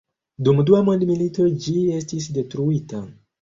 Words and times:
Dum 0.47 0.61
Dua 0.69 0.79
mondmilito 0.87 1.45
ĝi 1.67 1.75
estis 1.99 2.31
detruita. 2.39 3.05